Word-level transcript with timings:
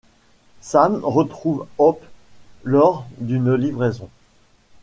Sam 0.61 1.01
retrouve 1.05 1.67
Hope 1.77 2.03
lors 2.63 3.05
d'une 3.19 3.53
livraison. 3.53 4.09